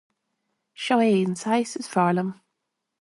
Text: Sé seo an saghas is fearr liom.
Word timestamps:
Sé 0.83 0.95
seo 0.99 0.99
an 1.27 1.35
saghas 1.41 1.77
is 1.81 1.91
fearr 1.93 2.13
liom. 2.15 2.29